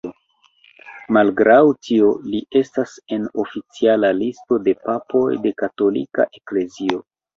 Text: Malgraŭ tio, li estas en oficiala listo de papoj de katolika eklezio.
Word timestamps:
Malgraŭ 1.17 1.57
tio, 1.87 2.07
li 2.31 2.39
estas 2.61 2.95
en 3.17 3.29
oficiala 3.43 4.11
listo 4.23 4.59
de 4.69 4.75
papoj 4.89 5.25
de 5.45 5.53
katolika 5.65 6.27
eklezio. 6.41 7.05